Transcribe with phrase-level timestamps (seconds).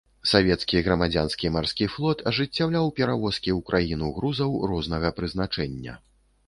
[0.29, 5.93] Савецкі грамадзянскі марскі флот ажыццяўляў перавозкі ў краіну грузаў рознага прызначэння.